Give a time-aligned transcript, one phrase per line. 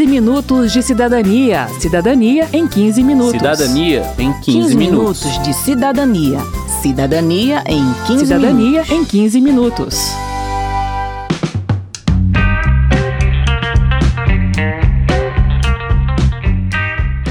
[0.00, 1.68] 15 minutos de cidadania.
[1.78, 3.32] Cidadania em 15 minutos.
[3.32, 5.24] Cidadania em 15, 15 minutos.
[5.26, 6.38] minutos de cidadania.
[6.80, 8.90] Cidadania em 15 Cidadania minutos.
[8.90, 9.98] em 15 minutos.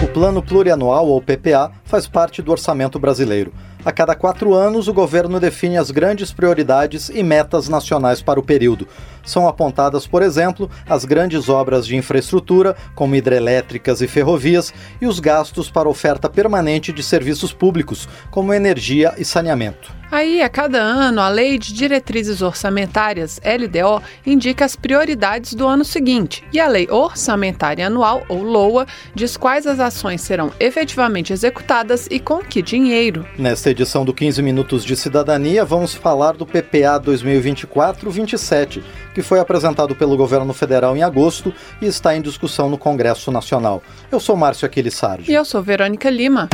[0.04, 3.52] O Plano Plurianual, ou PPA, faz parte do orçamento brasileiro.
[3.84, 8.44] A cada quatro anos, o governo define as grandes prioridades e metas nacionais para o
[8.44, 8.86] período.
[9.30, 15.20] São apontadas, por exemplo, as grandes obras de infraestrutura, como hidrelétricas e ferrovias, e os
[15.20, 20.00] gastos para oferta permanente de serviços públicos, como energia e saneamento.
[20.12, 25.86] Aí, a cada ano, a Lei de Diretrizes Orçamentárias, LDO, indica as prioridades do ano
[25.86, 32.08] seguinte, e a Lei Orçamentária Anual, ou LOA, diz quais as ações serão efetivamente executadas
[32.10, 33.24] e com que dinheiro.
[33.38, 38.82] Nesta edição do 15 Minutos de Cidadania, vamos falar do PPA 2024-27,
[39.14, 43.82] que foi apresentado pelo governo federal em agosto e está em discussão no Congresso Nacional.
[44.12, 45.32] Eu sou Márcio Aquilissardi.
[45.32, 46.50] E eu sou Verônica Lima.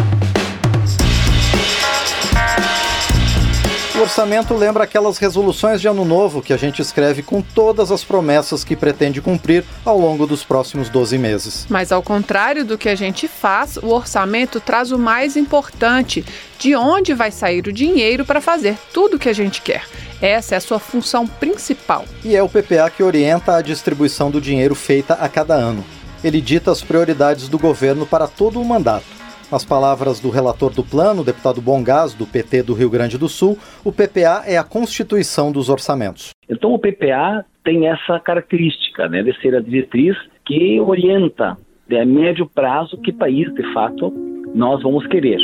[4.05, 8.63] Orçamento lembra aquelas resoluções de ano novo que a gente escreve com todas as promessas
[8.63, 11.65] que pretende cumprir ao longo dos próximos 12 meses.
[11.69, 16.23] Mas ao contrário do que a gente faz, o orçamento traz o mais importante:
[16.59, 19.83] de onde vai sair o dinheiro para fazer tudo o que a gente quer.
[20.21, 22.05] Essa é a sua função principal.
[22.23, 25.83] E é o PPA que orienta a distribuição do dinheiro feita a cada ano.
[26.23, 29.14] Ele dita as prioridades do governo para todo o mandato.
[29.51, 33.57] Nas palavras do relator do plano, deputado Bongás, do PT do Rio Grande do Sul,
[33.83, 36.31] o PPA é a constituição dos orçamentos.
[36.49, 41.57] Então, o PPA tem essa característica né, de ser a diretriz que orienta
[41.87, 44.11] de a médio prazo que país, de fato,
[44.55, 45.39] nós vamos querer.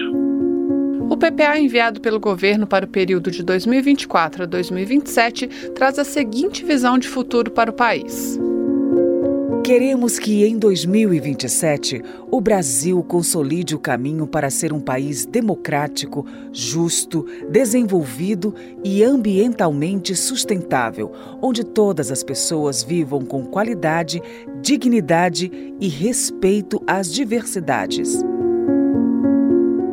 [1.09, 6.63] O PPA enviado pelo governo para o período de 2024 a 2027 traz a seguinte
[6.65, 8.39] visão de futuro para o país.
[9.63, 17.27] Queremos que em 2027 o Brasil consolide o caminho para ser um país democrático, justo,
[17.47, 24.19] desenvolvido e ambientalmente sustentável, onde todas as pessoas vivam com qualidade,
[24.61, 28.23] dignidade e respeito às diversidades.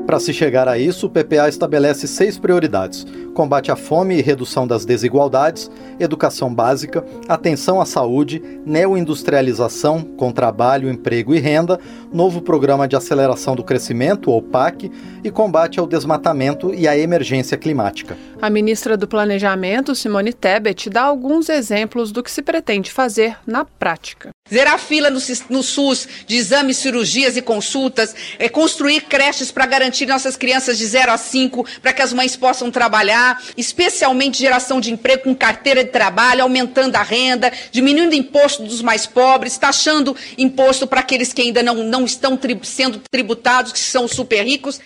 [0.08, 3.06] Para se chegar a isso, o PPA estabelece seis prioridades:
[3.38, 10.90] combate à fome e redução das desigualdades, educação básica, atenção à saúde, neoindustrialização com trabalho,
[10.90, 11.78] emprego e renda,
[12.12, 14.90] novo programa de aceleração do crescimento, ou PAC,
[15.22, 18.18] e combate ao desmatamento e à emergência climática.
[18.42, 23.64] A ministra do Planejamento, Simone Tebet, dá alguns exemplos do que se pretende fazer na
[23.64, 24.30] prática.
[24.50, 30.06] Zerar fila no, no, SUS de exames, cirurgias e consultas, é construir creches para garantir
[30.06, 34.92] nossas crianças de 0 a 5, para que as mães possam trabalhar, especialmente geração de
[34.92, 40.14] emprego com carteira de trabalho, aumentando a renda, diminuindo o imposto dos mais pobres, taxando
[40.36, 44.80] imposto para aqueles que ainda não, não estão tri sendo tributados, que são super ricos.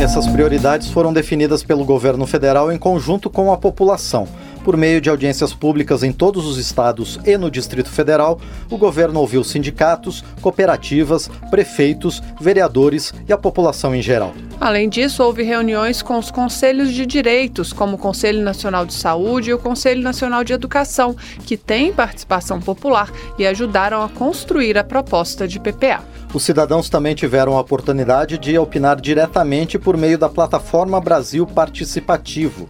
[0.00, 4.26] Essas prioridades foram definidas pelo governo federal em conjunto com a população.
[4.64, 8.38] Por meio de audiências públicas em todos os estados e no Distrito Federal,
[8.70, 14.34] o governo ouviu sindicatos, cooperativas, prefeitos, vereadores e a população em geral.
[14.60, 19.48] Além disso, houve reuniões com os conselhos de direitos, como o Conselho Nacional de Saúde
[19.48, 21.16] e o Conselho Nacional de Educação,
[21.46, 26.04] que têm participação popular e ajudaram a construir a proposta de PPA.
[26.34, 32.68] Os cidadãos também tiveram a oportunidade de opinar diretamente por meio da plataforma Brasil Participativo.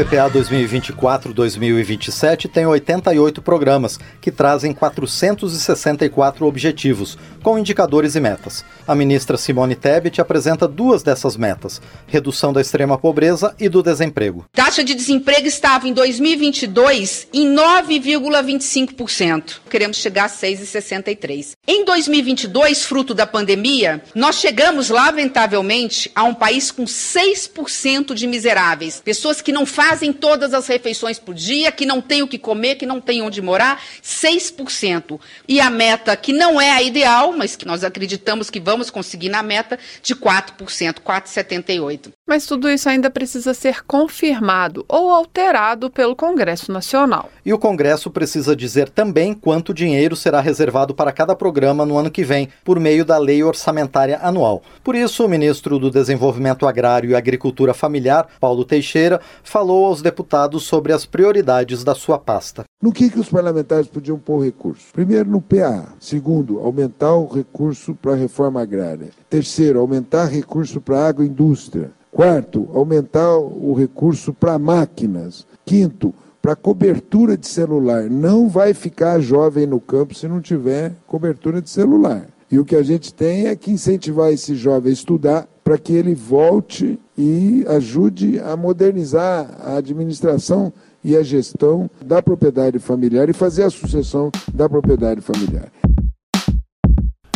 [0.00, 8.64] PPA 2024-2027 tem 88 programas, que trazem 464 objetivos, com indicadores e metas.
[8.88, 14.46] A ministra Simone Tebet apresenta duas dessas metas: redução da extrema pobreza e do desemprego.
[14.54, 19.60] A taxa de desemprego estava em 2022 em 9,25%.
[19.68, 21.50] Queremos chegar a 6,63%.
[21.66, 29.02] Em 2022, fruto da pandemia, nós chegamos, lamentavelmente, a um país com 6% de miseráveis,
[29.04, 32.76] pessoas que não fazem todas as refeições por dia, que não têm o que comer,
[32.76, 35.18] que não têm onde morar, 6%.
[35.48, 39.28] E a meta, que não é a ideal, mas que nós acreditamos que vamos conseguir
[39.28, 42.12] na meta, de 4%, 4,78%.
[42.26, 47.28] Mas tudo isso ainda precisa ser confirmado ou alterado pelo Congresso Nacional.
[47.44, 52.10] E o Congresso precisa dizer também quanto dinheiro será reservado para cada programa no ano
[52.10, 54.62] que vem, por meio da Lei Orçamentária Anual.
[54.84, 60.64] Por isso, o ministro do Desenvolvimento Agrário e Agricultura Familiar, Paulo Teixeira, falou aos deputados
[60.64, 62.64] sobre as prioridades da sua pasta.
[62.82, 64.92] No que, que os parlamentares podiam pôr recurso?
[64.92, 65.94] Primeiro, no PA.
[65.98, 69.10] Segundo, aumentar o recurso para a reforma agrária.
[69.28, 71.90] Terceiro, aumentar recurso para a agroindústria.
[72.10, 75.46] Quarto, aumentar o recurso para máquinas.
[75.64, 78.04] Quinto, para cobertura de celular.
[78.04, 82.26] Não vai ficar jovem no campo se não tiver cobertura de celular.
[82.50, 85.92] E o que a gente tem é que incentivar esse jovem a estudar para que
[85.92, 90.72] ele volte e ajude a modernizar a administração
[91.02, 95.70] e a gestão da propriedade familiar e fazer a sucessão da propriedade familiar.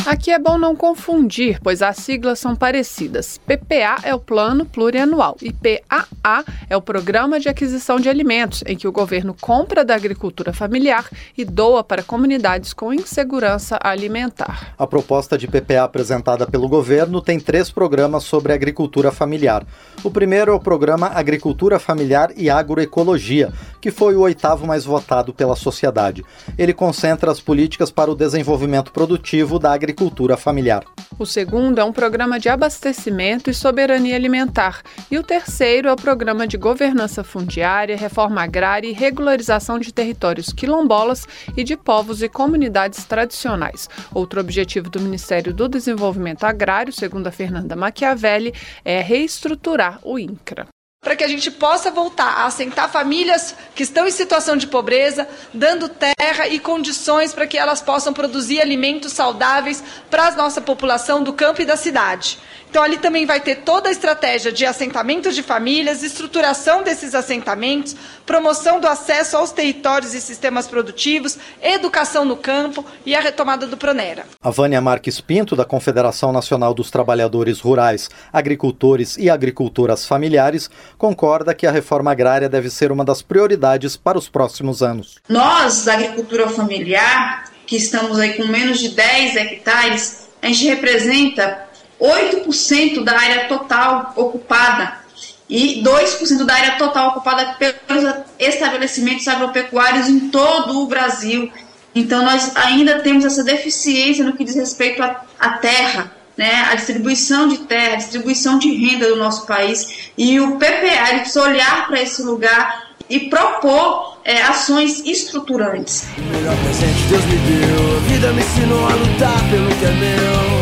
[0.06, 3.40] Aqui é bom não confundir, pois as siglas são parecidas.
[3.46, 8.76] PPA é o Plano Plurianual e PAA é o Programa de Aquisição de Alimentos, em
[8.76, 11.08] que o governo compra da agricultura familiar
[11.38, 14.74] e doa para comunidades com insegurança alimentar.
[14.78, 19.66] A proposta de PPA apresentada pelo governo tem três programas sobre agricultura familiar.
[20.02, 25.32] O primeiro é o programa Agricultura Familiar e Agroecologia, que foi o oitavo mais votado
[25.32, 26.22] pela sociedade.
[26.58, 30.84] Ele concentra as políticas para o desenvolvimento produtivo da agricultura agricultura familiar.
[31.16, 34.82] O segundo é um programa de abastecimento e soberania alimentar.
[35.08, 40.52] E o terceiro é o programa de governança fundiária, reforma agrária e regularização de territórios
[40.52, 41.26] quilombolas
[41.56, 43.88] e de povos e comunidades tradicionais.
[44.12, 48.52] Outro objetivo do Ministério do Desenvolvimento Agrário, segundo a Fernanda Machiavelli,
[48.84, 50.73] é reestruturar o INCRA
[51.04, 55.28] para que a gente possa voltar a assentar famílias que estão em situação de pobreza,
[55.52, 61.22] dando terra e condições para que elas possam produzir alimentos saudáveis para a nossa população
[61.22, 62.38] do campo e da cidade.
[62.74, 67.94] Então, ali também vai ter toda a estratégia de assentamento de famílias, estruturação desses assentamentos,
[68.26, 73.76] promoção do acesso aos territórios e sistemas produtivos, educação no campo e a retomada do
[73.76, 74.26] Pronera.
[74.42, 80.68] A Vânia Marques Pinto, da Confederação Nacional dos Trabalhadores Rurais, Agricultores e Agricultoras Familiares,
[80.98, 85.20] concorda que a reforma agrária deve ser uma das prioridades para os próximos anos.
[85.28, 91.72] Nós, da agricultura familiar, que estamos aí com menos de 10 hectares, a gente representa
[92.00, 95.04] 8% da área total ocupada
[95.48, 101.50] e 2% da área total ocupada pelos estabelecimentos agropecuários em todo o Brasil.
[101.94, 107.46] Então, nós ainda temos essa deficiência no que diz respeito à terra, né, a distribuição
[107.46, 110.10] de terra, a distribuição de renda do nosso país.
[110.18, 116.04] E o PPA precisa olhar para esse lugar e propor é, ações estruturantes.
[116.18, 119.90] O melhor presente Deus me deu, a vida me ensinou a lutar pelo que é
[119.90, 120.53] meu.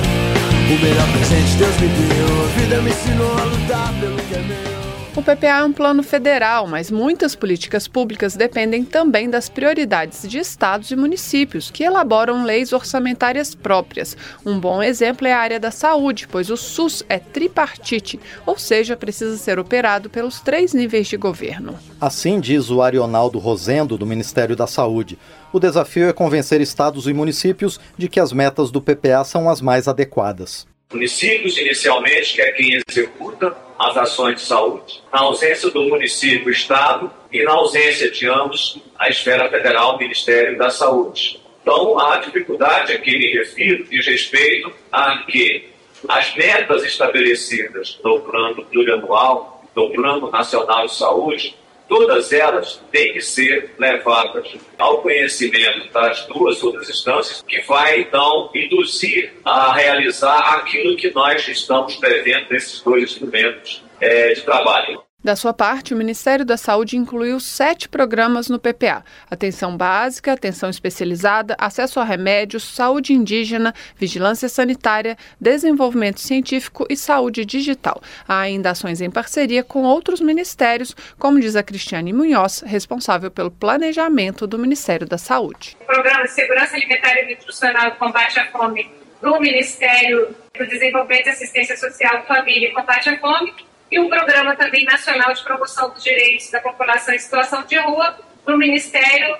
[0.72, 4.38] O melhor presente Deus me deu, a vida me ensinou a lutar pelo que é
[4.38, 4.72] meu.
[5.14, 10.38] O PPA é um plano federal, mas muitas políticas públicas dependem também das prioridades de
[10.38, 14.16] estados e municípios, que elaboram leis orçamentárias próprias.
[14.44, 18.96] Um bom exemplo é a área da saúde, pois o SUS é tripartite, ou seja,
[18.96, 21.78] precisa ser operado pelos três níveis de governo.
[22.00, 25.18] Assim diz o Arionaldo Rosendo, do Ministério da Saúde.
[25.52, 29.60] O desafio é convencer estados e municípios de que as metas do PPA são as
[29.60, 30.71] mais adequadas.
[30.92, 35.02] Municípios, inicialmente, que é quem executa as ações de saúde.
[35.12, 40.70] Na ausência do município, Estado, e na ausência de ambos, a esfera federal, Ministério da
[40.70, 41.40] Saúde.
[41.62, 45.70] Então, a dificuldade a que me refiro diz respeito a que
[46.08, 51.56] as metas estabelecidas no plano plurianual, no Plano Nacional de Saúde,
[51.88, 58.50] todas elas têm que ser levadas ao conhecimento das duas outras instâncias, que vai então
[58.54, 65.02] induzir a realizar aquilo que nós estamos prevendo nesses dois instrumentos é, de trabalho.
[65.22, 70.68] Da sua parte, o Ministério da Saúde incluiu sete programas no PPA: atenção básica, atenção
[70.68, 78.02] especializada, acesso a remédios, saúde indígena, vigilância sanitária, desenvolvimento científico e saúde digital.
[78.26, 83.50] Há ainda ações em parceria com outros ministérios, como diz a Cristiane Munhoz, responsável pelo
[83.50, 85.76] planejamento do Ministério da Saúde.
[85.82, 91.26] O Programa de Segurança Alimentar e Nutricional e Combate à Fome do Ministério do Desenvolvimento
[91.26, 93.52] e Assistência Social, Família e Combate à Fome
[93.92, 98.18] e um programa também nacional de promoção dos direitos da população em situação de rua
[98.46, 99.36] no Ministério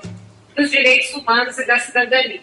[0.55, 2.43] dos Direitos Humanos e da Cidadania.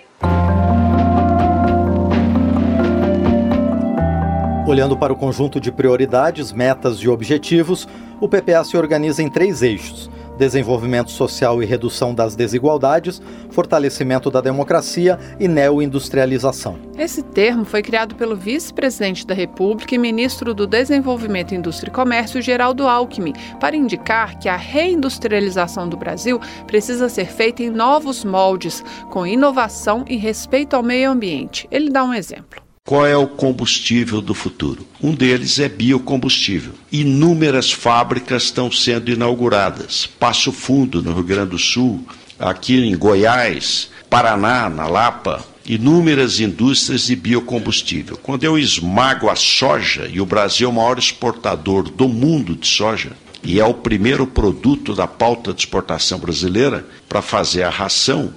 [4.67, 7.87] Olhando para o conjunto de prioridades, metas e objetivos,
[8.19, 14.39] o PPA se organiza em três eixos desenvolvimento social e redução das desigualdades, fortalecimento da
[14.39, 16.79] democracia e neoindustrialização.
[16.97, 22.41] Esse termo foi criado pelo vice-presidente da República e ministro do Desenvolvimento, Indústria e Comércio,
[22.41, 28.83] Geraldo Alckmin, para indicar que a reindustrialização do Brasil precisa ser feita em novos moldes,
[29.11, 31.67] com inovação e respeito ao meio ambiente.
[31.69, 32.68] Ele dá um exemplo.
[32.89, 34.83] Qual é o combustível do futuro?
[34.99, 36.73] Um deles é biocombustível.
[36.91, 40.09] Inúmeras fábricas estão sendo inauguradas.
[40.19, 42.03] Passo Fundo, no Rio Grande do Sul,
[42.39, 48.17] aqui em Goiás, Paraná, na Lapa, inúmeras indústrias de biocombustível.
[48.23, 52.65] Quando eu esmago a soja, e o Brasil é o maior exportador do mundo de
[52.65, 53.11] soja,
[53.43, 58.33] e é o primeiro produto da pauta de exportação brasileira para fazer a ração,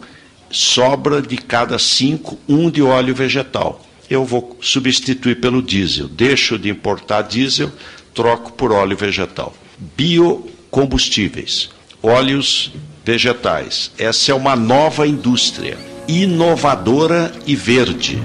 [0.51, 3.83] sobra de cada cinco um de óleo vegetal
[4.13, 6.07] eu vou substituir pelo diesel.
[6.07, 7.73] Deixo de importar diesel,
[8.15, 9.55] troco por óleo vegetal.
[9.97, 11.71] Biocombustíveis,
[12.03, 12.73] óleos
[13.05, 13.91] vegetais.
[13.99, 18.23] Essa é uma nova indústria, inovadora e verde.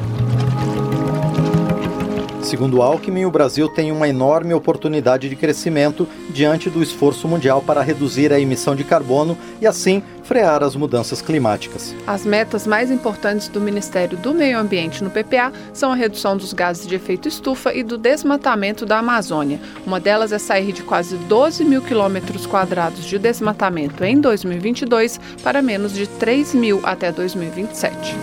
[2.47, 7.81] Segundo Alckmin, o Brasil tem uma enorme oportunidade de crescimento diante do esforço mundial para
[7.81, 11.93] reduzir a emissão de carbono e, assim, frear as mudanças climáticas.
[12.07, 16.53] As metas mais importantes do Ministério do Meio Ambiente no PPA são a redução dos
[16.53, 19.59] gases de efeito estufa e do desmatamento da Amazônia.
[19.85, 25.61] Uma delas é sair de quase 12 mil quilômetros quadrados de desmatamento em 2022 para
[25.61, 28.15] menos de 3 mil até 2027.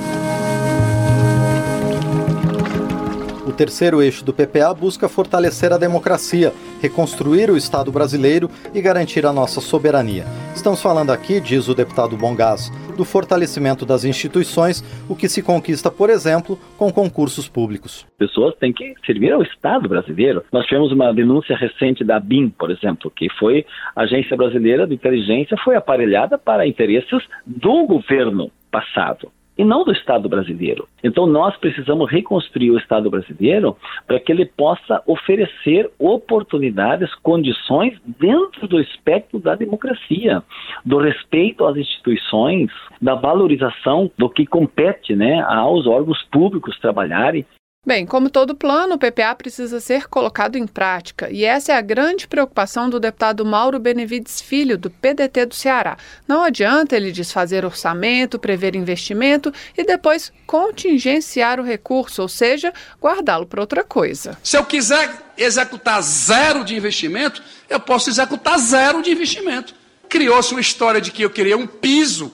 [3.52, 9.32] Terceiro eixo do PPA busca fortalecer a democracia, reconstruir o Estado brasileiro e garantir a
[9.32, 10.24] nossa soberania.
[10.54, 15.90] Estamos falando aqui, diz o deputado Bongás, do fortalecimento das instituições, o que se conquista,
[15.90, 18.06] por exemplo, com concursos públicos.
[18.16, 20.44] Pessoas têm que servir ao Estado brasileiro.
[20.52, 24.94] Nós tivemos uma denúncia recente da BIM, por exemplo, que foi a Agência Brasileira de
[24.94, 30.86] Inteligência foi aparelhada para interesses do governo passado e não do Estado brasileiro.
[31.02, 38.66] Então nós precisamos reconstruir o Estado brasileiro para que ele possa oferecer oportunidades, condições dentro
[38.66, 40.42] do espectro da democracia,
[40.84, 42.70] do respeito às instituições,
[43.00, 47.44] da valorização do que compete né, aos órgãos públicos trabalharem
[47.86, 51.82] Bem, como todo plano, o PPA precisa ser colocado em prática, e essa é a
[51.82, 55.98] grande preocupação do deputado Mauro Benevides Filho, do PDT do Ceará.
[56.26, 63.44] Não adianta ele desfazer orçamento, prever investimento e depois contingenciar o recurso, ou seja, guardá-lo
[63.44, 64.38] para outra coisa.
[64.42, 69.74] Se eu quiser executar zero de investimento, eu posso executar zero de investimento.
[70.08, 72.32] Criou-se uma história de que eu queria um piso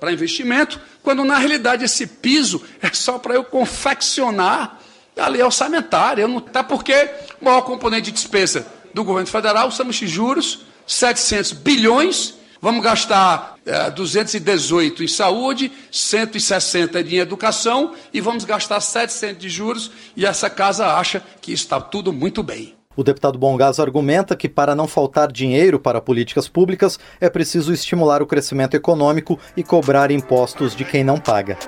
[0.00, 4.85] para investimento, quando na realidade esse piso é só para eu confeccionar
[5.16, 6.26] a lei orçamentária.
[6.28, 11.52] Não, tá porque o maior componente de despesa do governo federal são os juros, 700
[11.52, 12.34] bilhões.
[12.60, 19.90] Vamos gastar é, 218 em saúde, 160 em educação e vamos gastar 700 de juros.
[20.16, 22.74] E essa casa acha que está tudo muito bem.
[22.96, 28.22] O deputado Bongás argumenta que, para não faltar dinheiro para políticas públicas, é preciso estimular
[28.22, 31.58] o crescimento econômico e cobrar impostos de quem não paga.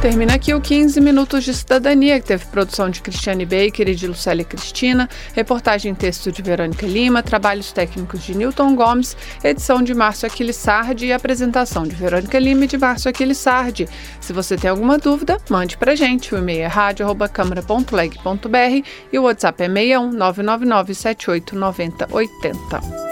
[0.00, 4.06] Termina aqui o 15 Minutos de Cidadania, que teve produção de Cristiane Baker e de
[4.06, 9.92] Lucélia Cristina, reportagem em texto de Verônica Lima, trabalhos técnicos de Newton Gomes, edição de
[9.94, 13.88] Márcio Aquiles Sardi e apresentação de Verônica Lima e de Márcio Aquiles Sardi.
[14.20, 16.32] Se você tem alguma dúvida, mande pra gente.
[16.32, 23.08] O e-mail é rádio.câmara.leg.br e o WhatsApp é 61 999 78 90 80.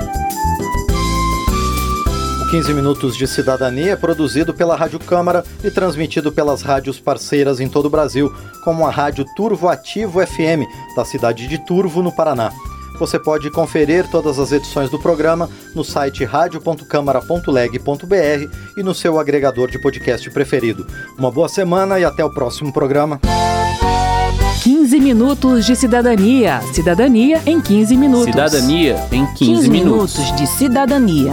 [2.56, 7.68] 15 Minutos de Cidadania é produzido pela Rádio Câmara e transmitido pelas rádios parceiras em
[7.68, 8.34] todo o Brasil,
[8.64, 10.64] como a Rádio Turvo Ativo FM,
[10.96, 12.50] da cidade de Turvo, no Paraná.
[12.98, 19.70] Você pode conferir todas as edições do programa no site radio.câmara.leg.br e no seu agregador
[19.70, 20.86] de podcast preferido.
[21.18, 23.20] Uma boa semana e até o próximo programa.
[24.62, 26.60] 15 15 minutos de cidadania.
[26.72, 28.26] Cidadania em 15 minutos.
[28.26, 30.16] Cidadania em 15, 15 minutos.
[30.16, 31.32] minutos de cidadania.